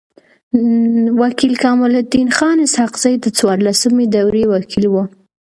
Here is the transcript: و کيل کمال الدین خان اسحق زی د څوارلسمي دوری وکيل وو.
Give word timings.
و 1.19 1.19
کيل 1.39 1.53
کمال 1.63 1.93
الدین 2.01 2.29
خان 2.37 2.57
اسحق 2.65 2.93
زی 3.03 3.13
د 3.23 3.25
څوارلسمي 3.37 4.05
دوری 4.15 4.43
وکيل 4.51 4.85
وو. 4.89 5.03